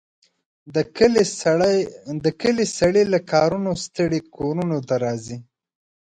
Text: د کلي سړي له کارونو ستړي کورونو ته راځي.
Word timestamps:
د 2.25 2.27
کلي 2.41 2.65
سړي 2.79 3.03
له 3.13 3.19
کارونو 3.31 3.71
ستړي 3.85 4.19
کورونو 4.35 4.77
ته 4.87 4.95
راځي. 5.05 5.37